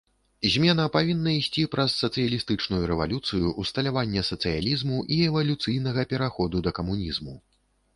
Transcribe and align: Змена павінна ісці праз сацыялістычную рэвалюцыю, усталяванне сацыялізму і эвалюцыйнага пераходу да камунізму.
Змена 0.53 0.85
павінна 0.95 1.33
ісці 1.39 1.65
праз 1.75 1.97
сацыялістычную 2.05 2.81
рэвалюцыю, 2.93 3.53
усталяванне 3.65 4.27
сацыялізму 4.33 4.97
і 5.17 5.23
эвалюцыйнага 5.31 6.11
пераходу 6.13 6.57
да 6.69 6.81
камунізму. 6.81 7.43